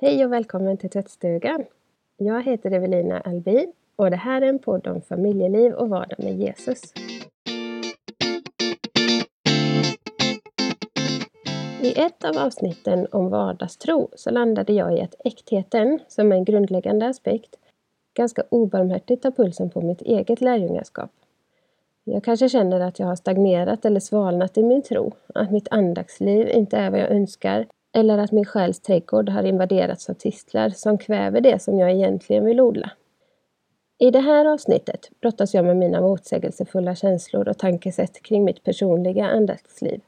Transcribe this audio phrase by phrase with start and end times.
[0.00, 1.64] Hej och välkommen till tvättstugan!
[2.16, 6.38] Jag heter Evelina Albin och det här är en podd om familjeliv och vardag med
[6.38, 6.82] Jesus.
[11.82, 16.44] I ett av avsnitten om vardagstro så landade jag i att äktheten, som är en
[16.44, 17.56] grundläggande aspekt,
[18.14, 21.10] ganska obarmhärtigt tar pulsen på mitt eget lärjungaskap.
[22.04, 26.48] Jag kanske känner att jag har stagnerat eller svalnat i min tro, att mitt andaktsliv
[26.48, 30.98] inte är vad jag önskar eller att min själs trädgård har invaderats av tistlar som
[30.98, 32.90] kväver det som jag egentligen vill odla.
[33.98, 39.26] I det här avsnittet brottas jag med mina motsägelsefulla känslor och tankesätt kring mitt personliga
[39.26, 40.00] andaktsliv.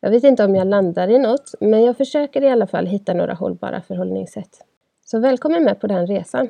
[0.00, 3.14] Jag vet inte om jag landar i något, men jag försöker i alla fall hitta
[3.14, 4.58] några hållbara förhållningssätt.
[5.04, 6.48] Så välkommen med på den resan!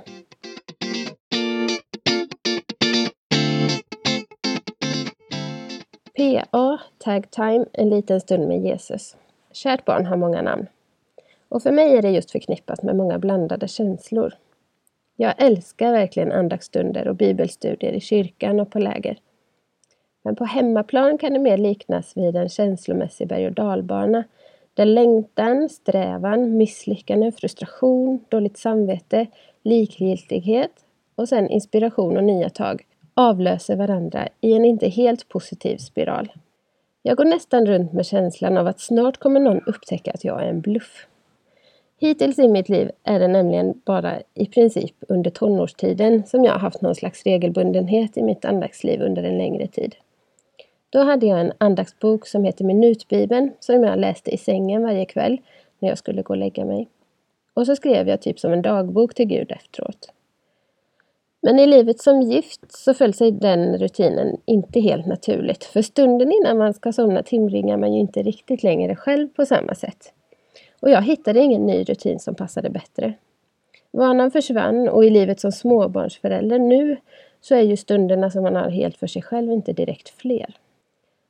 [6.17, 9.17] PA, Tag Time, en liten stund med Jesus.
[9.53, 10.67] Kärt barn har många namn.
[11.49, 14.35] Och för mig är det just förknippat med många blandade känslor.
[15.17, 19.19] Jag älskar verkligen andaktsstunder och bibelstudier i kyrkan och på läger.
[20.23, 24.25] Men på hemmaplan kan det mer liknas vid en känslomässig berg och dalbana
[24.75, 29.27] där längtan, strävan, misslyckande, frustration, dåligt samvete,
[29.63, 30.73] likgiltighet
[31.15, 32.83] och sen inspiration och nya tag
[33.15, 36.33] avlöser varandra i en inte helt positiv spiral.
[37.03, 40.47] Jag går nästan runt med känslan av att snart kommer någon upptäcka att jag är
[40.47, 41.07] en bluff.
[42.01, 46.59] Hittills i mitt liv är det nämligen bara i princip under tonårstiden som jag har
[46.59, 49.95] haft någon slags regelbundenhet i mitt andaktsliv under en längre tid.
[50.91, 55.41] Då hade jag en andaktsbok som heter Minutbibeln som jag läste i sängen varje kväll
[55.79, 56.89] när jag skulle gå och lägga mig.
[57.55, 60.13] Och så skrev jag typ som en dagbok till Gud efteråt.
[61.45, 65.65] Men i livet som gift så föll sig den rutinen inte helt naturligt.
[65.65, 69.75] För stunden innan man ska somna timringar man ju inte riktigt längre själv på samma
[69.75, 70.13] sätt.
[70.81, 73.15] Och jag hittade ingen ny rutin som passade bättre.
[73.91, 76.97] Vanan försvann och i livet som småbarnsförälder nu
[77.41, 80.57] så är ju stunderna som man har helt för sig själv inte direkt fler.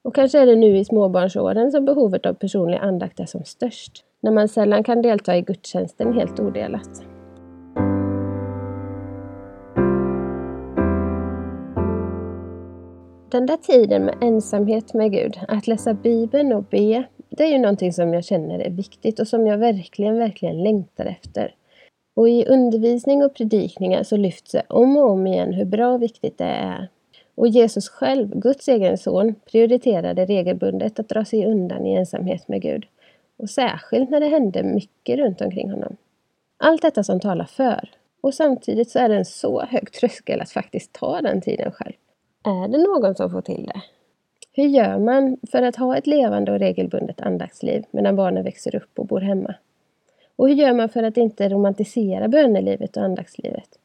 [0.02, 4.04] Och kanske är det nu i småbarnsåren som behovet av personlig andakt är som störst.
[4.20, 7.11] När man sällan kan delta i gudstjänsten helt odelat.
[13.32, 17.58] Den där tiden med ensamhet med Gud, att läsa Bibeln och be, det är ju
[17.58, 21.54] någonting som jag känner är viktigt och som jag verkligen, verkligen längtar efter.
[22.14, 26.02] Och i undervisning och predikningar så lyfts det om och om igen hur bra och
[26.02, 26.88] viktigt det är.
[27.34, 32.62] Och Jesus själv, Guds egen son, prioriterade regelbundet att dra sig undan i ensamhet med
[32.62, 32.86] Gud.
[33.36, 35.96] Och särskilt när det hände mycket runt omkring honom.
[36.56, 37.90] Allt detta som talar för.
[38.20, 41.92] Och samtidigt så är det en så hög tröskel att faktiskt ta den tiden själv.
[42.44, 43.82] Är det någon som får till det?
[44.52, 48.98] Hur gör man för att ha ett levande och regelbundet andaktsliv medan barnen växer upp
[48.98, 49.54] och bor hemma?
[50.36, 53.78] Och hur gör man för att inte romantisera bönelivet och andaktslivet?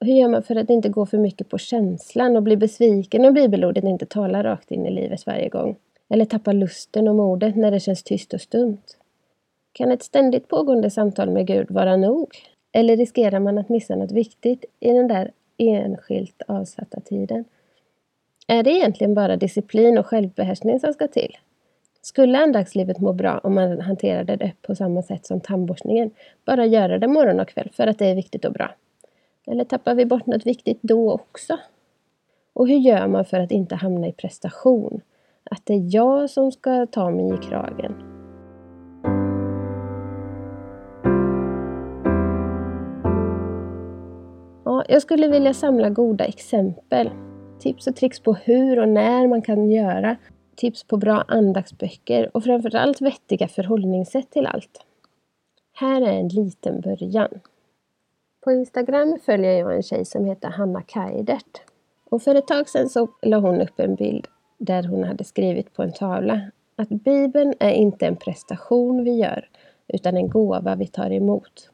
[0.00, 3.24] Och hur gör man för att inte gå för mycket på känslan och bli besviken
[3.24, 5.76] om bibelordet inte talar rakt in i livet varje gång?
[6.08, 8.96] Eller tappa lusten och modet när det känns tyst och stumt?
[9.72, 12.28] Kan ett ständigt pågående samtal med Gud vara nog?
[12.72, 17.44] Eller riskerar man att missa något viktigt i den där enskilt avsatta tiden?
[18.50, 21.36] Är det egentligen bara disciplin och självbehärskning som ska till?
[22.02, 26.10] Skulle andaktslivet må bra om man hanterade det på samma sätt som tandborstningen?
[26.44, 28.70] Bara göra det morgon och kväll för att det är viktigt och bra?
[29.46, 31.58] Eller tappar vi bort något viktigt då också?
[32.52, 35.00] Och hur gör man för att inte hamna i prestation?
[35.50, 37.94] Att det är jag som ska ta mig i kragen?
[44.64, 47.10] Ja, jag skulle vilja samla goda exempel
[47.60, 50.16] tips och tricks på hur och när man kan göra,
[50.56, 54.84] tips på bra andaktsböcker och framförallt vettiga förhållningssätt till allt.
[55.72, 57.40] Här är en liten början.
[58.40, 61.62] På Instagram följer jag en tjej som heter Hanna Kaidert.
[62.10, 64.28] Och för ett tag sedan så la hon upp en bild
[64.58, 66.40] där hon hade skrivit på en tavla
[66.76, 69.48] att Bibeln är inte en prestation vi gör
[69.88, 71.70] utan en gåva vi tar emot.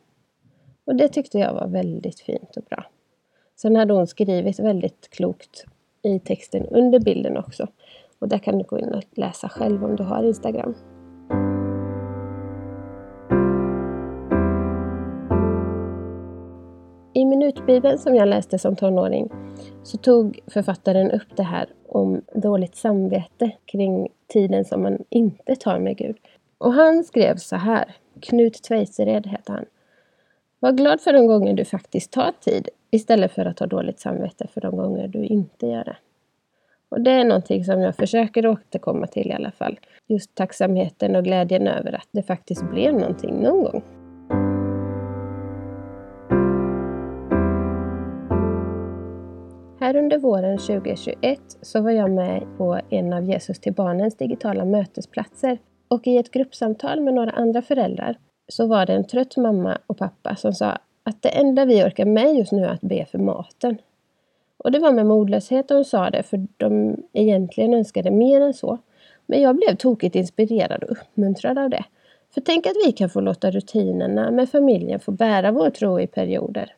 [0.84, 2.84] Och det tyckte jag var väldigt fint och bra.
[3.56, 5.64] Sen hade hon skrivit väldigt klokt
[6.06, 7.66] i texten under bilden också.
[8.18, 10.74] Och där kan du gå in och läsa själv om du har Instagram.
[17.14, 19.30] I minutbibeln som jag läste som tonåring
[19.82, 25.78] så tog författaren upp det här om dåligt samvete kring tiden som man inte tar
[25.78, 26.16] med Gud.
[26.58, 29.64] Och han skrev så här, Knut Tveisered heter han.
[30.60, 34.46] Var glad för de gånger du faktiskt tar tid istället för att ha dåligt samvete
[34.54, 35.96] för de gånger du inte gör det.
[36.88, 39.80] Och det är någonting som jag försöker återkomma till i alla fall.
[40.06, 43.82] Just tacksamheten och glädjen över att det faktiskt blev någonting någon gång.
[49.80, 54.64] Här under våren 2021 så var jag med på en av Jesus till barnens digitala
[54.64, 55.58] mötesplatser
[55.88, 58.16] och i ett gruppsamtal med några andra föräldrar
[58.48, 62.04] så var det en trött mamma och pappa som sa att det enda vi orkar
[62.04, 63.78] med just nu är att be för maten.
[64.56, 68.78] Och det var med modlöshet de sa det, för de egentligen önskade mer än så.
[69.26, 71.84] Men jag blev tokigt inspirerad och uppmuntrad av det.
[72.34, 76.06] För tänk att vi kan få låta rutinerna med familjen få bära vår tro i
[76.06, 76.74] perioder.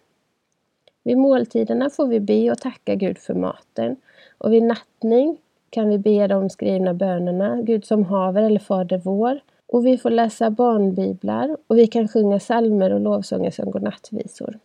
[1.02, 3.96] Vid måltiderna får vi be och tacka Gud för maten.
[4.38, 5.36] Och vid nattning
[5.70, 9.40] kan vi be de skrivna bönerna, Gud som haver eller Fader vår.
[9.68, 14.58] Och vi får läsa barnbiblar och vi kan sjunga salmer och lovsånger som godnattvisor.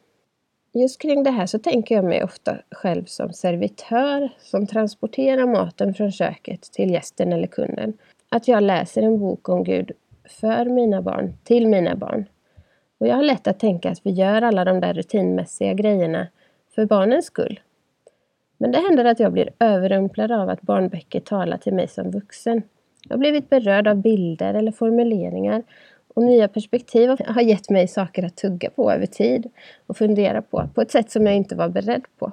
[0.72, 5.94] Just kring det här så tänker jag mig ofta själv som servitör som transporterar maten
[5.94, 7.94] från köket till gästen eller kunden.
[8.30, 9.92] Att jag läser en bok om Gud
[10.30, 12.26] för mina barn, till mina barn.
[12.98, 16.28] Och jag har lätt att tänka att vi gör alla de där rutinmässiga grejerna
[16.76, 17.60] för barnens skull.
[18.58, 22.62] Men det händer att jag blir överrumplad av att barnböcker talar till mig som vuxen.
[23.04, 25.64] Jag har blivit berörd av bilder eller formuleringar
[26.14, 29.50] och nya perspektiv har gett mig saker att tugga på över tid
[29.88, 32.32] och fundera på, på ett sätt som jag inte var beredd på.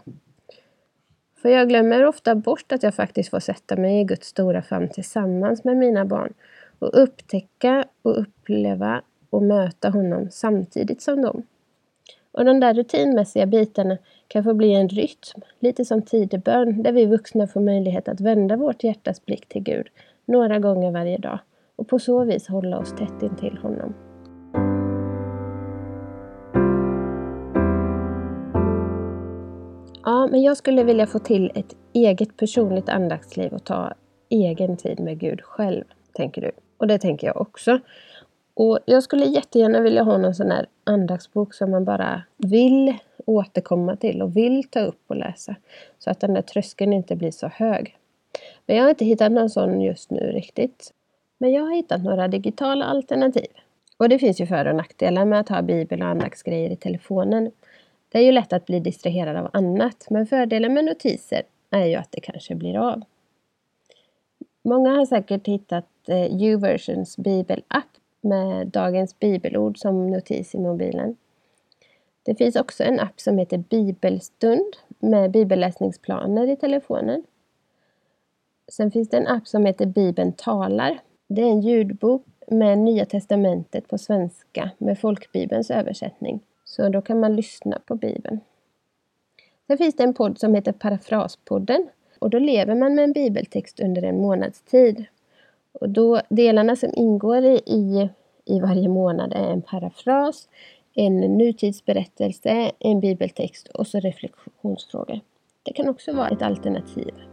[1.42, 4.88] För jag glömmer ofta bort att jag faktiskt får sätta mig i Guds stora famn
[4.88, 6.32] tillsammans med mina barn
[6.78, 11.42] och upptäcka och uppleva och möta honom samtidigt som dem.
[12.32, 17.06] Och de där rutinmässiga bitarna kan få bli en rytm, lite som tidebön, där vi
[17.06, 19.86] vuxna får möjlighet att vända vårt hjärtas blick till Gud
[20.30, 21.38] några gånger varje dag
[21.76, 23.94] och på så vis hålla oss tätt intill honom.
[30.04, 33.92] Ja, men jag skulle vilja få till ett eget personligt andaktsliv och ta
[34.28, 36.50] egen tid med Gud själv, tänker du.
[36.78, 37.78] Och det tänker jag också.
[38.54, 42.94] Och jag skulle jättegärna vilja ha någon sån här andaktsbok som man bara vill
[43.26, 45.56] återkomma till och vill ta upp och läsa.
[45.98, 47.96] Så att den där tröskeln inte blir så hög.
[48.70, 50.92] Men jag har inte hittat någon sån just nu riktigt.
[51.38, 53.46] Men jag har hittat några digitala alternativ.
[53.96, 57.50] Och det finns ju för och nackdelar med att ha bibel och andaktsgrejer i telefonen.
[58.08, 61.94] Det är ju lätt att bli distraherad av annat, men fördelen med notiser är ju
[61.94, 63.02] att det kanske blir av.
[64.62, 67.90] Många har säkert hittat eh, YouVersions bibelapp
[68.20, 71.16] med dagens bibelord som notis i mobilen.
[72.22, 77.24] Det finns också en app som heter Bibelstund med bibelläsningsplaner i telefonen.
[78.70, 81.00] Sen finns det en app som heter Bibeln talar.
[81.28, 86.40] Det är en ljudbok med Nya Testamentet på svenska med folkbibelns översättning.
[86.64, 88.40] Så då kan man lyssna på Bibeln.
[89.66, 91.88] Sen finns det en podd som heter Parafraspodden
[92.18, 95.04] och då lever man med en bibeltext under en månads tid.
[95.72, 98.08] Och då, delarna som ingår i,
[98.44, 100.48] i varje månad är en parafras,
[100.94, 105.20] en nutidsberättelse, en bibeltext och så reflektionsfrågor.
[105.62, 107.29] Det kan också vara ett alternativ.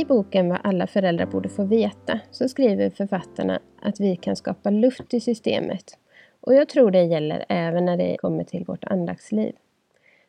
[0.00, 4.70] I boken Vad alla föräldrar borde få veta så skriver författarna att vi kan skapa
[4.70, 5.98] luft i systemet.
[6.40, 9.52] Och jag tror det gäller även när det kommer till vårt andaktsliv.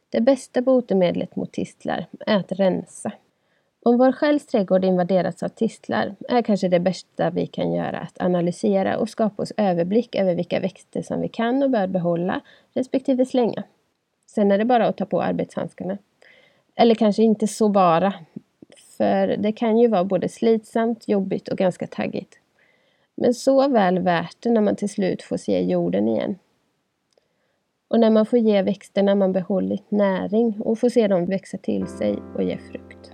[0.10, 3.12] Det bästa botemedlet mot tistlar är att rensa.
[3.86, 8.22] Om vår själs trädgård invaderats av tistlar är kanske det bästa vi kan göra att
[8.22, 12.42] analysera och skapa oss överblick över vilka växter som vi kan och bör behålla
[12.74, 13.64] respektive slänga.
[14.28, 15.98] Sen är det bara att ta på arbetshandskarna.
[16.76, 18.14] Eller kanske inte så bara,
[19.02, 22.40] för det kan ju vara både slitsamt, jobbigt och ganska taggigt.
[23.16, 26.36] Men så väl värt det när man till slut får se jorden igen.
[27.88, 31.88] Och när man får ge växterna man behållit näring och får se dem växa till
[31.88, 33.12] sig och ge frukt.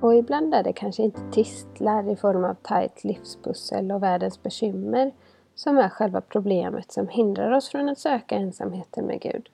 [0.00, 5.12] Och ibland är det kanske inte tistlar i form av tajt livspussel och världens bekymmer
[5.60, 9.48] som är själva problemet som hindrar oss från att söka ensamheten med Gud.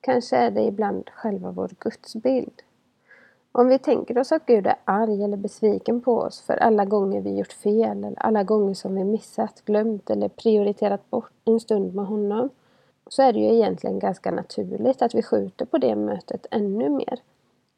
[0.00, 2.62] Kanske är det ibland själva vår gudsbild.
[3.52, 7.20] Om vi tänker oss att Gud är arg eller besviken på oss för alla gånger
[7.20, 11.94] vi gjort fel eller alla gånger som vi missat, glömt eller prioriterat bort en stund
[11.94, 12.50] med honom
[13.06, 17.20] så är det ju egentligen ganska naturligt att vi skjuter på det mötet ännu mer.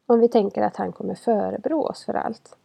[0.05, 2.57] Om vi tänker att han kommer förebrå oss för allt.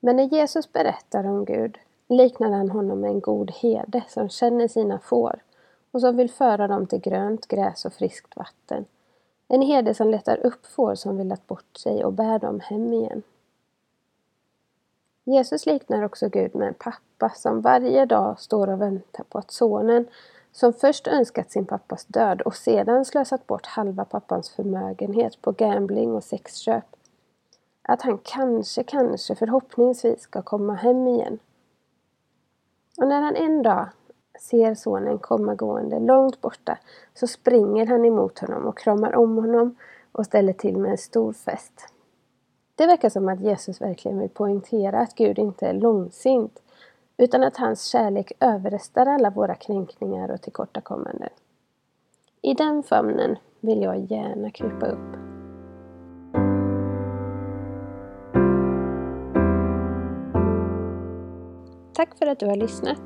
[0.00, 1.78] Men när Jesus berättar om Gud
[2.10, 5.42] liknar han honom med en god herde som känner sina får
[5.90, 8.84] och som vill föra dem till grönt gräs och friskt vatten.
[9.48, 13.22] En herde som letar upp får som villat bort sig och bär dem hem igen.
[15.24, 19.50] Jesus liknar också Gud med en pappa som varje dag står och väntar på att
[19.50, 20.06] sonen,
[20.52, 26.14] som först önskat sin pappas död och sedan slösat bort halva pappans förmögenhet på gambling
[26.14, 26.84] och sexköp,
[27.82, 31.38] att han kanske, kanske förhoppningsvis ska komma hem igen.
[33.00, 33.88] Och när han en dag
[34.40, 36.78] ser sonen komma gående långt borta
[37.14, 39.76] så springer han emot honom och kramar om honom
[40.12, 41.88] och ställer till med en stor fest.
[42.74, 46.62] Det verkar som att Jesus verkligen vill poängtera att Gud inte är långsint
[47.16, 51.30] utan att hans kärlek överrestar alla våra kränkningar och tillkortakommanden.
[52.42, 55.29] I den famnen vill jag gärna krypa upp.
[62.00, 63.02] Tack för att du har lyssnat.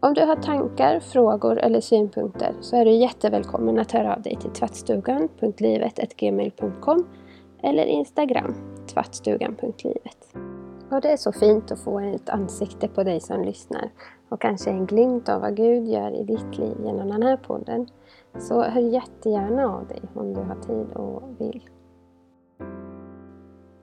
[0.00, 4.36] Om du har tankar, frågor eller synpunkter så är du jättevälkommen att höra av dig
[4.40, 7.06] till tvattstugan.livet.gmail.com
[7.62, 8.54] eller Instagram,
[8.92, 10.34] tvattstugan.livet.
[10.90, 13.90] Och det är så fint att få ett ansikte på dig som lyssnar
[14.28, 17.86] och kanske en glimt av vad Gud gör i ditt liv genom den här podden.
[18.38, 21.68] Så hör jättegärna av dig om du har tid och vill.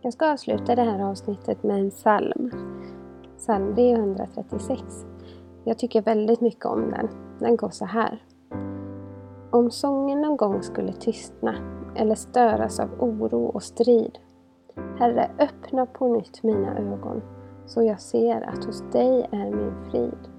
[0.02, 2.52] Jag ska avsluta det här avsnittet med en psalm.
[3.38, 5.06] Psalm 336.
[5.64, 7.10] Jag tycker väldigt mycket om den.
[7.40, 8.24] Den går så här.
[9.52, 11.56] Om sången någon gång skulle tystna
[11.96, 14.18] eller störas av oro och strid.
[15.00, 17.22] Herre, öppna på nytt mina ögon
[17.66, 20.30] så jag ser att hos dig är min frid.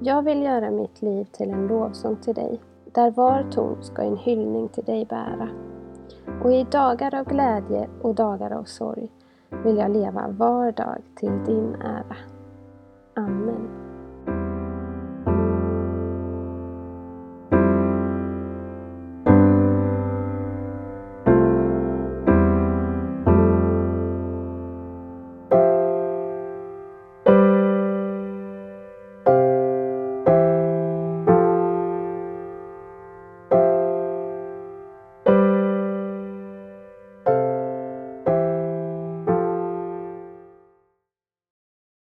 [0.00, 2.60] Jag vill göra mitt liv till en lovsång till dig,
[2.92, 5.48] där var ton ska en hyllning till dig bära.
[6.44, 9.10] Och i dagar av glädje och dagar av sorg
[9.64, 12.16] vill jag leva var dag till din ära.
[13.16, 13.81] Amen.